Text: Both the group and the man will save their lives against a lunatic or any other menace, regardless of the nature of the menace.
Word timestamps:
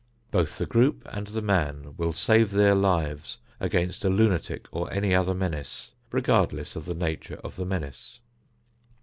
Both 0.31 0.57
the 0.57 0.65
group 0.65 1.03
and 1.11 1.27
the 1.27 1.43
man 1.43 1.93
will 1.95 2.11
save 2.11 2.49
their 2.49 2.73
lives 2.73 3.37
against 3.59 4.03
a 4.03 4.09
lunatic 4.09 4.67
or 4.71 4.91
any 4.91 5.13
other 5.13 5.35
menace, 5.35 5.91
regardless 6.11 6.75
of 6.75 6.85
the 6.85 6.95
nature 6.95 7.39
of 7.43 7.55
the 7.55 7.67
menace. 7.67 8.19